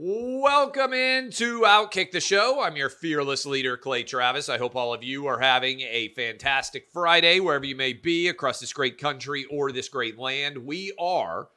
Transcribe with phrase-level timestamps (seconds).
[0.00, 2.62] Welcome into Outkick the Show.
[2.62, 4.48] I'm your fearless leader, Clay Travis.
[4.48, 8.60] I hope all of you are having a fantastic Friday, wherever you may be across
[8.60, 10.58] this great country or this great land.
[10.58, 11.48] We are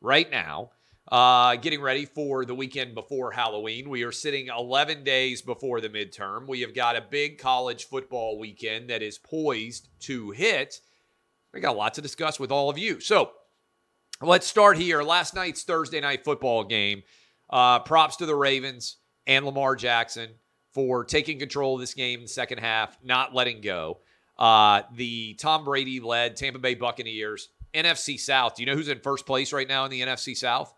[0.00, 0.70] right now
[1.08, 3.90] uh, getting ready for the weekend before Halloween.
[3.90, 6.48] We are sitting 11 days before the midterm.
[6.48, 10.80] We have got a big college football weekend that is poised to hit.
[11.52, 13.00] We got a lot to discuss with all of you.
[13.00, 13.32] So
[14.22, 15.02] let's start here.
[15.02, 17.02] Last night's Thursday night football game.
[17.52, 20.30] Uh, props to the Ravens and Lamar Jackson
[20.72, 24.00] for taking control of this game in the second half, not letting go.
[24.38, 28.56] Uh, the Tom Brady led Tampa Bay Buccaneers, NFC South.
[28.56, 30.74] Do you know who's in first place right now in the NFC South?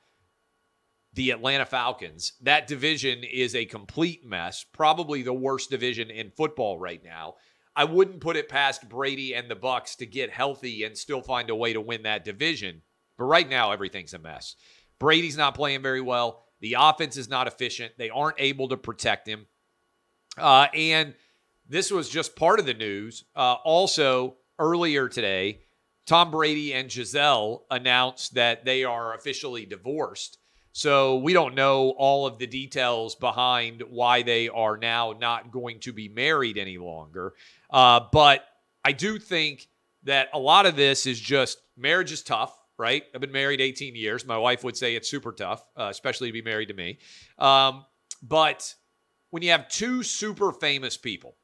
[1.14, 2.32] the Atlanta Falcons.
[2.42, 7.34] That division is a complete mess, probably the worst division in football right now.
[7.77, 11.50] I wouldn't put it past Brady and the Bucks to get healthy and still find
[11.50, 12.82] a way to win that division.
[13.16, 14.56] But right now everything's a mess.
[14.98, 16.43] Brady's not playing very well.
[16.64, 17.92] The offense is not efficient.
[17.98, 19.44] They aren't able to protect him.
[20.38, 21.12] Uh, and
[21.68, 23.24] this was just part of the news.
[23.36, 25.60] Uh, also, earlier today,
[26.06, 30.38] Tom Brady and Gisele announced that they are officially divorced.
[30.72, 35.80] So we don't know all of the details behind why they are now not going
[35.80, 37.34] to be married any longer.
[37.68, 38.42] Uh, but
[38.82, 39.68] I do think
[40.04, 43.05] that a lot of this is just marriage is tough, right?
[43.14, 44.27] I've been married 18 years.
[44.27, 46.98] My wife would say it's super tough, uh, especially to be married to me.
[47.39, 47.84] Um,
[48.22, 48.75] but
[49.30, 51.36] when you have two super famous people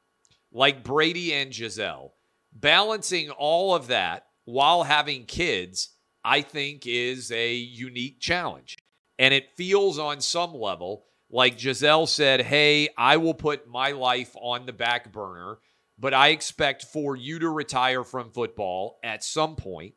[0.51, 2.13] like Brady and Gisele,
[2.51, 5.89] balancing all of that while having kids,
[6.23, 8.77] I think is a unique challenge.
[9.17, 14.35] And it feels on some level like Gisele said, Hey, I will put my life
[14.35, 15.59] on the back burner,
[15.97, 19.93] but I expect for you to retire from football at some point.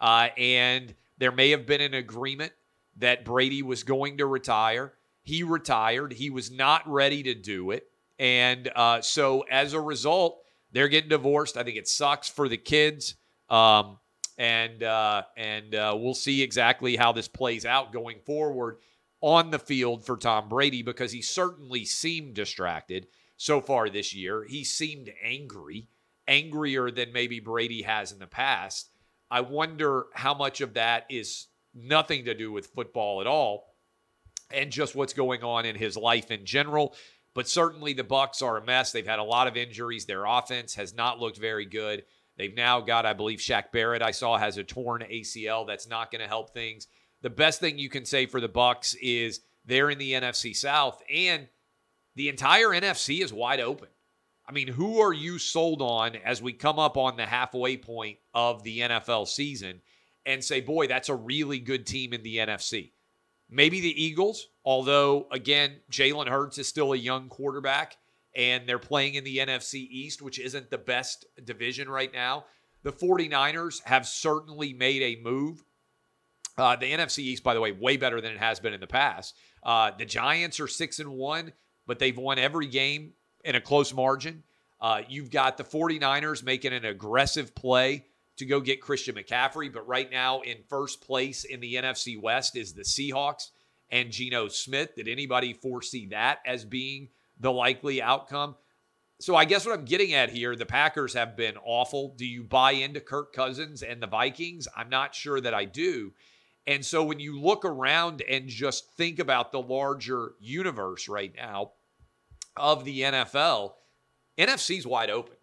[0.00, 2.52] Uh, and there may have been an agreement
[2.96, 4.94] that Brady was going to retire.
[5.22, 6.12] He retired.
[6.12, 7.84] He was not ready to do it.
[8.18, 10.38] And uh, so as a result,
[10.72, 11.56] they're getting divorced.
[11.56, 13.16] I think it sucks for the kids.
[13.48, 13.98] Um,
[14.38, 18.78] and uh, and uh, we'll see exactly how this plays out going forward
[19.20, 23.06] on the field for Tom Brady because he certainly seemed distracted
[23.36, 24.44] so far this year.
[24.44, 25.88] He seemed angry,
[26.28, 28.90] angrier than maybe Brady has in the past.
[29.30, 33.74] I wonder how much of that is nothing to do with football at all
[34.52, 36.94] and just what's going on in his life in general.
[37.34, 38.92] But certainly the Bucks are a mess.
[38.92, 40.06] They've had a lot of injuries.
[40.06, 42.04] Their offense has not looked very good.
[42.38, 44.02] They've now got, I believe, Shaq Barrett.
[44.02, 45.66] I saw has a torn ACL.
[45.66, 46.86] That's not going to help things.
[47.22, 51.02] The best thing you can say for the Bucks is they're in the NFC South,
[51.12, 51.48] and
[52.14, 53.88] the entire NFC is wide open.
[54.48, 58.18] I mean, who are you sold on as we come up on the halfway point
[58.32, 59.80] of the NFL season
[60.24, 62.92] and say, boy, that's a really good team in the NFC?
[63.50, 67.96] Maybe the Eagles, although, again, Jalen Hurts is still a young quarterback
[68.34, 72.44] and they're playing in the NFC East, which isn't the best division right now.
[72.82, 75.64] The 49ers have certainly made a move.
[76.58, 78.86] Uh, the NFC East, by the way, way better than it has been in the
[78.86, 79.34] past.
[79.62, 81.52] Uh, the Giants are six and one,
[81.86, 83.12] but they've won every game
[83.46, 84.42] in a close margin.
[84.80, 88.04] Uh, you've got the 49ers making an aggressive play
[88.36, 92.54] to go get Christian McCaffrey, but right now in first place in the NFC West
[92.56, 93.50] is the Seahawks
[93.90, 94.94] and Geno Smith.
[94.94, 97.08] Did anybody foresee that as being
[97.38, 98.56] the likely outcome.
[99.18, 102.14] So I guess what I'm getting at here, the Packers have been awful.
[102.16, 104.68] Do you buy into Kirk Cousins and the Vikings?
[104.76, 106.12] I'm not sure that I do.
[106.66, 111.72] And so when you look around and just think about the larger universe right now
[112.56, 113.72] of the NFL,
[114.38, 115.36] NFC's wide open.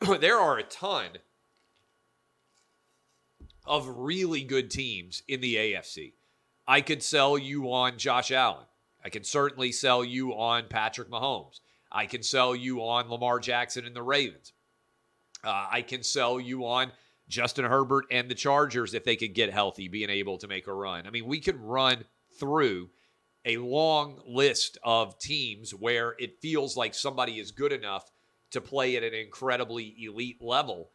[0.20, 1.10] there are a ton
[3.66, 6.14] of really good teams in the AFC.
[6.66, 8.66] I could sell you on Josh Allen.
[9.04, 11.60] I can certainly sell you on Patrick Mahomes.
[11.90, 14.52] I can sell you on Lamar Jackson and the Ravens.
[15.44, 16.92] Uh, I can sell you on
[17.28, 20.74] Justin Herbert and the Chargers if they could get healthy, being able to make a
[20.74, 21.06] run.
[21.06, 22.04] I mean, we can run
[22.38, 22.90] through
[23.44, 28.10] a long list of teams where it feels like somebody is good enough
[28.50, 30.90] to play at an incredibly elite level.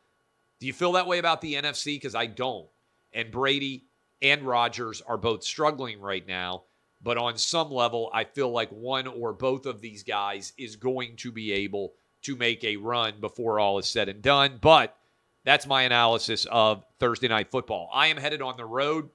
[0.59, 1.95] Do you feel that way about the NFC?
[1.95, 2.67] Because I don't.
[3.13, 3.85] And Brady
[4.21, 6.63] and Rodgers are both struggling right now.
[7.01, 11.17] But on some level, I feel like one or both of these guys is going
[11.17, 14.57] to be able to make a run before all is said and done.
[14.61, 14.95] But
[15.43, 17.89] that's my analysis of Thursday night football.
[17.93, 19.09] I am headed on the road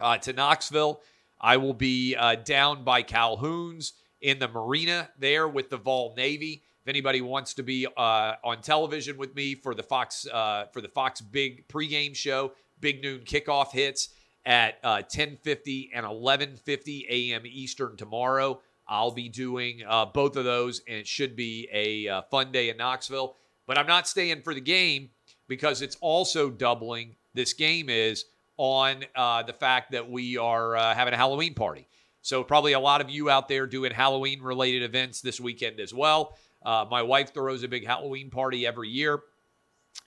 [0.00, 1.00] uh, to Knoxville.
[1.42, 6.62] I will be uh, down by Calhoun's in the marina there with the Vol Navy.
[6.82, 10.80] If anybody wants to be uh, on television with me for the Fox uh, for
[10.80, 14.10] the Fox Big pregame show, Big Noon kickoff hits
[14.44, 17.42] at 10:50 uh, and 11:50 a.m.
[17.44, 18.60] Eastern tomorrow.
[18.88, 22.76] I'll be doing uh, both of those, and it should be a fun day in
[22.76, 23.36] Knoxville.
[23.66, 25.10] But I'm not staying for the game
[25.48, 27.14] because it's also doubling.
[27.32, 28.24] This game is
[28.56, 31.88] on uh, the fact that we are uh, having a Halloween party.
[32.20, 35.92] So, probably a lot of you out there doing Halloween related events this weekend as
[35.92, 36.36] well.
[36.64, 39.20] Uh, my wife throws a big Halloween party every year.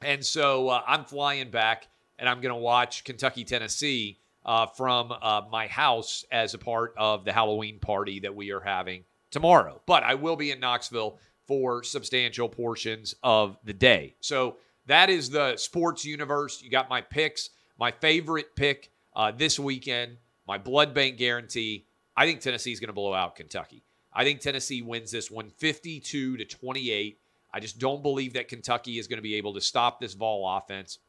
[0.02, 1.88] And so uh, I'm flying back
[2.18, 6.94] and I'm going to watch Kentucky, Tennessee uh, from uh, my house as a part
[6.98, 9.82] of the Halloween party that we are having tomorrow.
[9.86, 14.16] But I will be in Knoxville for substantial portions of the day.
[14.22, 14.58] So,
[14.88, 16.62] that is the sports universe.
[16.62, 17.50] You got my picks.
[17.78, 20.18] My favorite pick uh, this weekend,
[20.48, 21.86] my blood bank guarantee.
[22.16, 23.84] I think Tennessee is going to blow out Kentucky.
[24.14, 27.20] I think Tennessee wins this one 52 to 28.
[27.54, 30.58] I just don't believe that Kentucky is going to be able to stop this Vol
[30.58, 31.00] offense.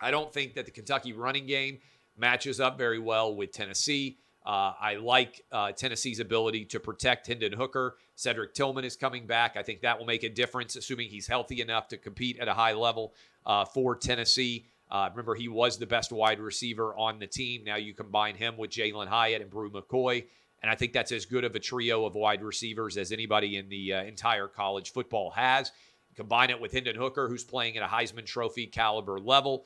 [0.00, 1.78] I don't think that the Kentucky running game
[2.16, 4.18] matches up very well with Tennessee.
[4.44, 7.96] Uh, I like uh, Tennessee's ability to protect Hendon Hooker.
[8.16, 9.56] Cedric Tillman is coming back.
[9.56, 12.54] I think that will make a difference, assuming he's healthy enough to compete at a
[12.54, 14.66] high level uh, for Tennessee.
[14.90, 17.62] Uh, remember, he was the best wide receiver on the team.
[17.64, 20.24] Now you combine him with Jalin Hyatt and Bru McCoy.
[20.62, 23.68] And I think that's as good of a trio of wide receivers as anybody in
[23.68, 25.72] the uh, entire college football has.
[26.16, 29.64] Combine it with Hendon Hooker, who's playing at a Heisman Trophy caliber level.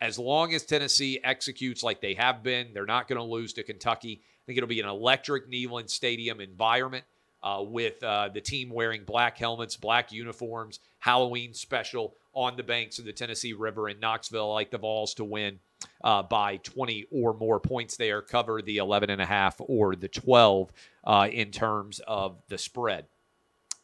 [0.00, 3.62] As long as Tennessee executes like they have been, they're not going to lose to
[3.62, 4.20] Kentucky.
[4.22, 7.04] I think it'll be an electric Neyland Stadium environment
[7.46, 12.98] uh, with uh, the team wearing black helmets, black uniforms, Halloween special on the banks
[12.98, 14.52] of the Tennessee River in Knoxville.
[14.52, 15.60] Like the Vols to win
[16.02, 20.08] uh, by 20 or more points there, cover the 11 and a half or the
[20.08, 20.72] 12
[21.04, 23.06] uh, in terms of the spread.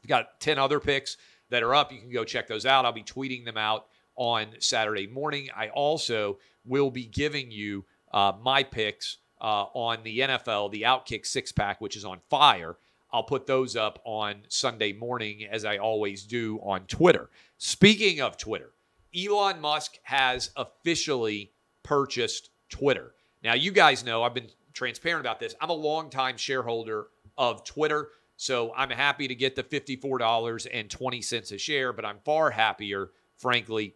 [0.02, 1.16] We've got 10 other picks
[1.50, 1.92] that are up.
[1.92, 2.84] You can go check those out.
[2.84, 3.86] I'll be tweeting them out
[4.16, 5.50] on Saturday morning.
[5.54, 11.24] I also will be giving you uh, my picks uh, on the NFL, the Outkick
[11.26, 12.76] six pack, which is on fire.
[13.12, 17.30] I'll put those up on Sunday morning, as I always do on Twitter.
[17.58, 18.70] Speaking of Twitter,
[19.14, 23.14] Elon Musk has officially purchased Twitter.
[23.42, 25.54] Now, you guys know I've been transparent about this.
[25.60, 31.92] I'm a longtime shareholder of Twitter, so I'm happy to get the $54.20 a share,
[31.92, 33.94] but I'm far happier, frankly,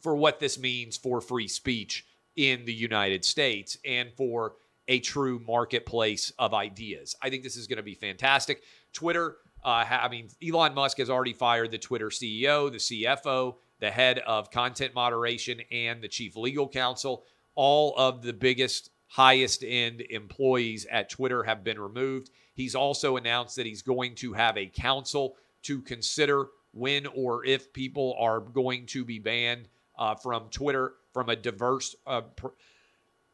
[0.00, 4.54] for what this means for free speech in the United States and for
[4.88, 7.16] a true marketplace of ideas.
[7.22, 8.62] I think this is going to be fantastic.
[8.92, 13.90] Twitter, uh, I mean, Elon Musk has already fired the Twitter CEO, the CFO, the
[13.90, 17.24] head of content moderation, and the chief legal counsel.
[17.54, 22.30] All of the biggest, highest end employees at Twitter have been removed.
[22.54, 27.72] He's also announced that he's going to have a council to consider when or if
[27.72, 29.68] people are going to be banned
[29.98, 32.22] uh, from Twitter from a diverse uh,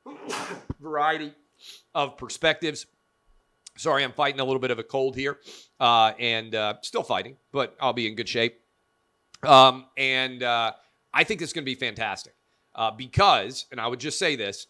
[0.80, 1.32] variety
[1.94, 2.86] of perspectives.
[3.76, 5.38] Sorry, I'm fighting a little bit of a cold here
[5.80, 8.60] uh, and uh, still fighting, but I'll be in good shape.
[9.42, 10.72] Um, and uh,
[11.12, 12.34] I think it's going to be fantastic
[12.74, 14.66] uh, because, and I would just say this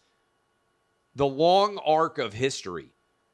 [1.15, 2.89] the long arc of history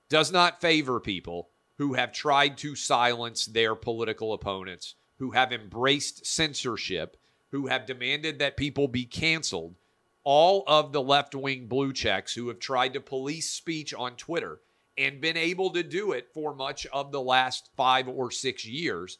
[0.09, 6.25] does not favor people who have tried to silence their political opponents, who have embraced
[6.25, 7.15] censorship,
[7.51, 9.75] who have demanded that people be canceled
[10.23, 14.59] all of the left wing blue checks who have tried to police speech on Twitter
[14.97, 19.17] and been able to do it for much of the last five or six years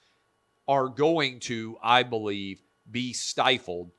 [0.68, 3.91] are going to, I believe, be stifled.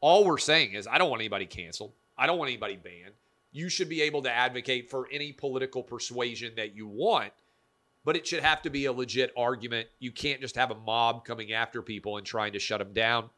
[0.00, 1.92] All we're saying is, I don't want anybody canceled.
[2.16, 3.14] I don't want anybody banned.
[3.50, 7.32] You should be able to advocate for any political persuasion that you want,
[8.04, 9.88] but it should have to be a legit argument.
[9.98, 13.28] You can't just have a mob coming after people and trying to shut them down.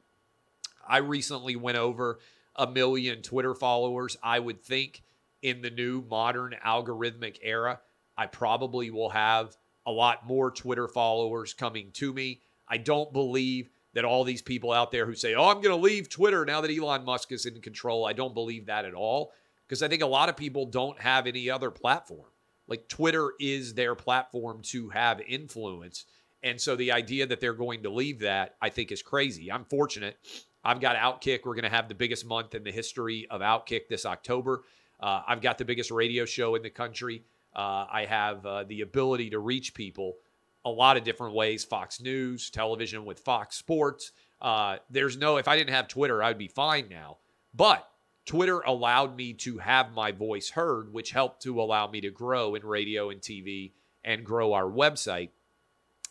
[0.87, 2.21] I recently went over
[2.57, 4.17] a million Twitter followers.
[4.23, 5.03] I would think
[5.43, 7.81] in the new modern algorithmic era,
[8.17, 9.57] I probably will have
[9.87, 12.41] a lot more Twitter followers coming to me.
[12.69, 15.77] I don't believe that all these people out there who say, oh, I'm going to
[15.77, 19.33] leave Twitter now that Elon Musk is in control, I don't believe that at all.
[19.67, 22.29] Because I think a lot of people don't have any other platform.
[22.67, 26.05] Like Twitter is their platform to have influence.
[26.43, 29.51] And so the idea that they're going to leave that, I think, is crazy.
[29.51, 30.17] I'm fortunate
[30.65, 31.41] I've got Outkick.
[31.45, 34.63] We're going to have the biggest month in the history of Outkick this October.
[35.01, 37.25] Uh, I've got the biggest radio show in the country.
[37.55, 40.17] Uh, I have uh, the ability to reach people
[40.65, 44.13] a lot of different ways Fox News, television with Fox Sports.
[44.41, 47.19] Uh, there's no, if I didn't have Twitter, I'd be fine now.
[47.55, 47.87] But
[48.25, 52.55] Twitter allowed me to have my voice heard, which helped to allow me to grow
[52.55, 55.31] in radio and TV and grow our website.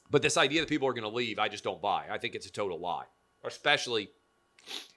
[0.10, 2.06] But this idea that people are going to leave, I just don't buy.
[2.10, 3.06] I think it's a total lie.
[3.44, 4.10] Especially,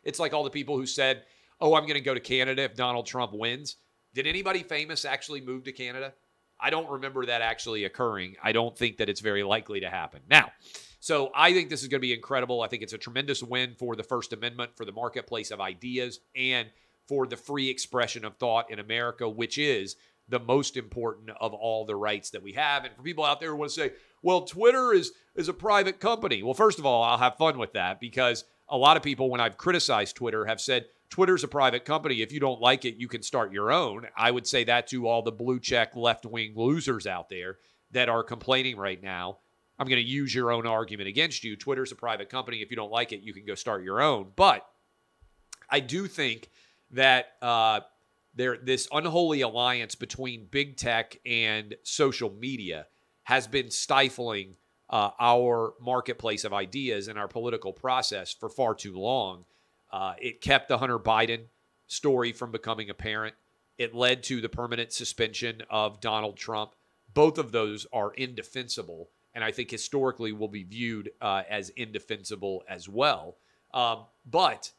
[0.02, 1.25] it's like all the people who said,
[1.61, 3.76] oh, I'm going to go to Canada if Donald Trump wins.
[4.14, 6.14] Did anybody famous actually move to Canada?
[6.58, 8.37] I don't remember that actually occurring.
[8.42, 10.23] I don't think that it's very likely to happen.
[10.30, 10.52] Now,
[11.00, 12.62] so I think this is going to be incredible.
[12.62, 16.20] I think it's a tremendous win for the First Amendment, for the marketplace of ideas,
[16.35, 16.68] and
[17.06, 19.96] for the free expression of thought in America, which is
[20.28, 22.85] the most important of all the rights that we have.
[22.85, 23.92] And for people out there who want to say,
[24.23, 26.42] well, Twitter is is a private company.
[26.42, 29.40] Well, first of all, I'll have fun with that because a lot of people, when
[29.40, 32.23] I've criticized Twitter, have said Twitter's a private company.
[32.23, 34.06] If you don't like it, you can start your own.
[34.16, 37.58] I would say that to all the blue check left wing losers out there
[37.92, 39.38] that are complaining right now.
[39.78, 41.54] I'm going to use your own argument against you.
[41.54, 42.62] Twitter's a private company.
[42.62, 44.32] If you don't like it, you can go start your own.
[44.35, 44.66] But
[45.70, 46.50] I do think
[46.92, 47.80] that uh,
[48.35, 52.87] there this unholy alliance between big tech and social media
[53.25, 54.54] has been stifling
[54.90, 59.45] uh, our marketplace of ideas and our political process for far too long.
[59.93, 61.45] Uh, it kept the Hunter Biden
[61.87, 63.35] story from becoming apparent.
[63.78, 66.73] It led to the permanent suspension of Donald Trump.
[67.12, 72.62] Both of those are indefensible, and I think historically will be viewed uh, as indefensible
[72.69, 73.37] as well.
[73.73, 74.73] Um, but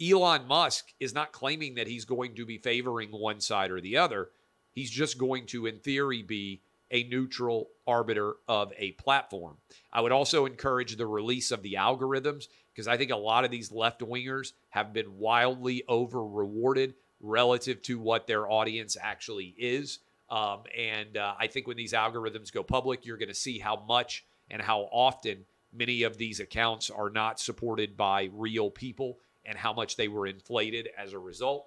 [0.00, 3.96] Elon Musk is not claiming that he's going to be favoring one side or the
[3.96, 4.30] other.
[4.72, 9.56] He's just going to, in theory, be a neutral arbiter of a platform.
[9.92, 13.50] I would also encourage the release of the algorithms because I think a lot of
[13.50, 20.00] these left wingers have been wildly over rewarded relative to what their audience actually is.
[20.28, 23.84] Um, and uh, I think when these algorithms go public, you're going to see how
[23.88, 29.56] much and how often many of these accounts are not supported by real people and
[29.56, 31.66] how much they were inflated as a result.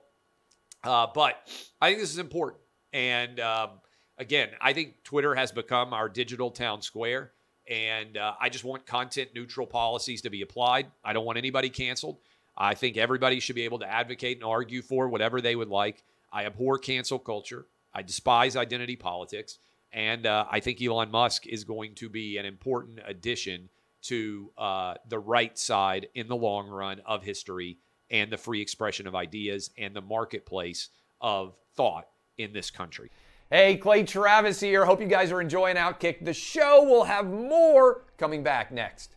[0.83, 1.35] Uh, but
[1.81, 2.61] I think this is important.
[2.93, 3.69] And um,
[4.17, 7.31] again, I think Twitter has become our digital town square.
[7.67, 10.87] And uh, I just want content neutral policies to be applied.
[11.03, 12.17] I don't want anybody canceled.
[12.57, 16.03] I think everybody should be able to advocate and argue for whatever they would like.
[16.31, 17.65] I abhor cancel culture.
[17.93, 19.57] I despise identity politics.
[19.91, 23.69] And uh, I think Elon Musk is going to be an important addition
[24.03, 27.77] to uh, the right side in the long run of history
[28.11, 32.07] and the free expression of ideas and the marketplace of thought
[32.37, 33.09] in this country.
[33.55, 34.83] Hey, Clay Travis here.
[34.83, 36.25] Hope you guys are enjoying Outkick.
[36.25, 39.15] The show will have more coming back next.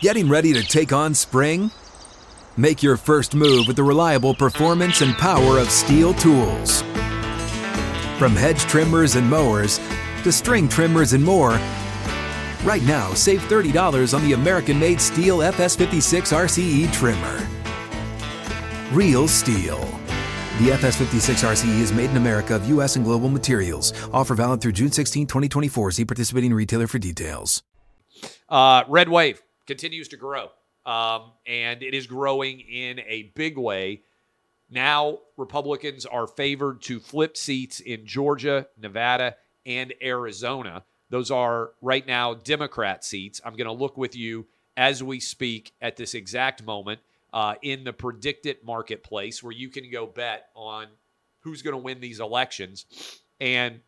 [0.00, 1.70] Getting ready to take on spring?
[2.56, 6.80] Make your first move with the reliable performance and power of STIHL tools.
[8.18, 9.78] From hedge trimmers and mowers
[10.22, 11.60] to string trimmers and more,
[12.64, 17.46] right now save $30 on the American made STIHL FS56 RCE trimmer.
[18.90, 20.03] Real STIHL.
[20.60, 22.94] The FS56 RCE is made in America of U.S.
[22.94, 23.92] and global materials.
[24.12, 25.90] Offer valid through June 16, 2024.
[25.90, 27.64] See participating retailer for details.
[28.48, 30.50] Uh, Red Wave continues to grow,
[30.86, 34.02] um, and it is growing in a big way.
[34.70, 39.34] Now, Republicans are favored to flip seats in Georgia, Nevada,
[39.66, 40.84] and Arizona.
[41.10, 43.40] Those are right now Democrat seats.
[43.44, 44.46] I'm going to look with you
[44.76, 47.00] as we speak at this exact moment
[47.34, 50.86] uh, in the predicted marketplace where you can go bet on
[51.40, 52.86] who's going to win these elections.
[53.40, 53.80] And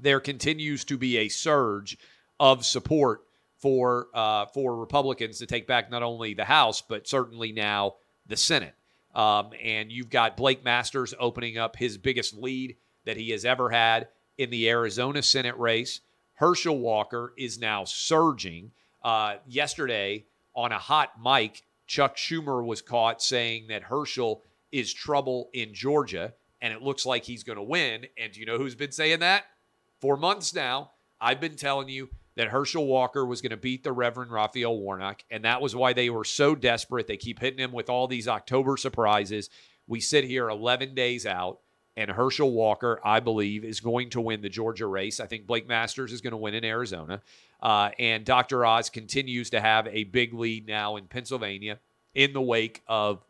[0.00, 1.98] there continues to be a surge
[2.38, 3.22] of support
[3.58, 8.36] for uh, for Republicans to take back not only the House but certainly now the
[8.36, 8.74] Senate.
[9.12, 13.70] Um, and you've got Blake Masters opening up his biggest lead that he has ever
[13.70, 16.00] had in the Arizona Senate race.
[16.34, 18.70] Herschel Walker is now surging.
[19.02, 25.50] Uh, yesterday on a hot mic, Chuck Schumer was caught saying that Herschel is trouble
[25.52, 26.32] in Georgia
[26.62, 28.06] and it looks like he's going to win.
[28.16, 29.44] And do you know who's been saying that?
[30.00, 33.92] For months now, I've been telling you that Herschel Walker was going to beat the
[33.92, 35.22] Reverend Raphael Warnock.
[35.30, 37.08] And that was why they were so desperate.
[37.08, 39.50] They keep hitting him with all these October surprises.
[39.86, 41.58] We sit here 11 days out,
[41.94, 45.20] and Herschel Walker, I believe, is going to win the Georgia race.
[45.20, 47.20] I think Blake Masters is going to win in Arizona.
[47.62, 48.66] Uh, and Dr.
[48.66, 51.78] Oz continues to have a big lead now in Pennsylvania
[52.14, 53.24] in the wake of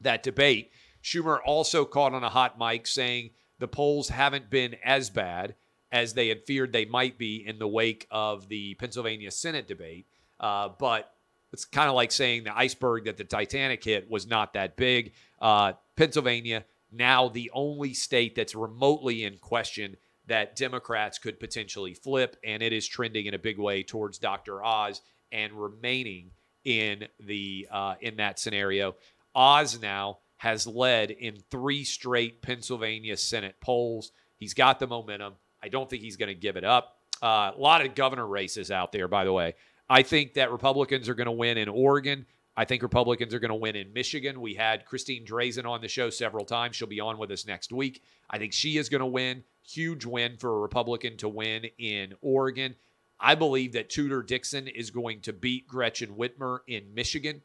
[0.00, 0.72] that debate.
[1.02, 5.54] Schumer also caught on a hot mic saying the polls haven't been as bad
[5.92, 10.06] as they had feared they might be in the wake of the Pennsylvania Senate debate.
[10.38, 11.12] Uh, but
[11.52, 15.12] it's kind of like saying the iceberg that the Titanic hit was not that big.
[15.40, 19.96] Uh, Pennsylvania now the only state that's remotely in question
[20.30, 24.62] that Democrats could potentially flip, and it is trending in a big way towards Dr.
[24.64, 26.30] Oz and remaining
[26.64, 28.94] in the uh, in that scenario.
[29.34, 34.12] Oz now has led in three straight Pennsylvania Senate polls.
[34.38, 35.34] He's got the momentum.
[35.62, 36.96] I don't think he's going to give it up.
[37.20, 39.54] Uh, a lot of governor races out there, by the way.
[39.88, 42.24] I think that Republicans are going to win in Oregon.
[42.56, 44.40] I think Republicans are going to win in Michigan.
[44.40, 46.76] We had Christine Drazan on the show several times.
[46.76, 48.02] She'll be on with us next week.
[48.30, 49.42] I think she is going to win.
[49.62, 52.74] Huge win for a Republican to win in Oregon.
[53.20, 57.42] I believe that Tudor Dixon is going to beat Gretchen Whitmer in Michigan.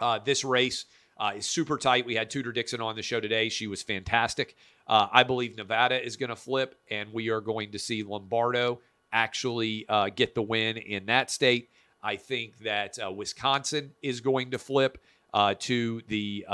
[0.00, 0.86] Uh, this race
[1.18, 2.06] uh, is super tight.
[2.06, 3.48] We had Tudor Dixon on the show today.
[3.48, 4.56] She was fantastic.
[4.86, 8.80] Uh, I believe Nevada is going to flip, and we are going to see Lombardo
[9.12, 11.70] actually uh, get the win in that state.
[12.02, 14.98] I think that uh, Wisconsin is going to flip
[15.32, 16.44] uh, to the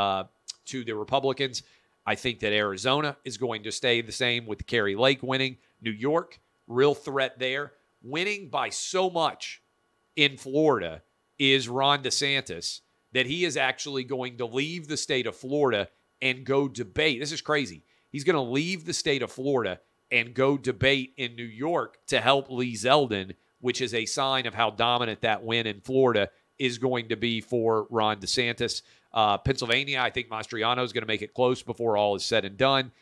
[0.67, 1.63] to the Republicans.
[2.07, 5.57] I think that Arizona is going to stay the same with Kari Lake winning.
[5.81, 7.73] New York, real threat there.
[8.03, 9.63] Winning by so much
[10.15, 11.03] in Florida
[11.39, 12.81] is Ron DeSantis
[13.13, 15.89] that he is actually going to leave the state of Florida
[16.23, 17.21] and go debate.
[17.21, 17.83] This is crazy.
[18.11, 22.21] He's going to leave the state of Florida and go debate in New York to
[22.21, 26.79] help Lee Zeldin which is a sign of how dominant that win in Florida is
[26.79, 28.83] going to be for Ron DeSantis.
[29.13, 32.45] Uh, Pennsylvania, I think Mastriano is going to make it close before all is said
[32.45, 32.93] and done.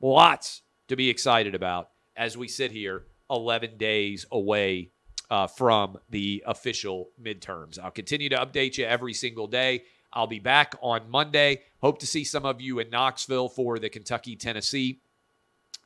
[0.00, 4.90] Lots to be excited about as we sit here 11 days away
[5.30, 7.78] uh, from the official midterms.
[7.78, 9.84] I'll continue to update you every single day.
[10.12, 11.62] I'll be back on Monday.
[11.80, 15.00] Hope to see some of you in Knoxville for the Kentucky Tennessee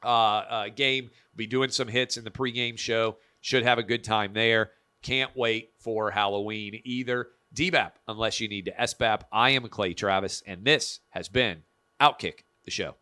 [0.03, 1.11] uh, uh, game.
[1.37, 3.19] Be doing some hits in the pregame show.
[3.41, 4.71] Should have a good time there.
[5.05, 7.29] Can't wait for Halloween either.
[7.55, 9.21] DBAP, unless you need to SBAP.
[9.31, 11.63] I am Clay Travis, and this has been
[12.01, 12.97] Outkick the Show.